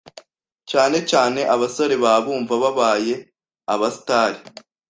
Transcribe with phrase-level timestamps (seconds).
[0.69, 3.13] cyane cyane abasore baba bumva babaye
[3.73, 4.31] abastar,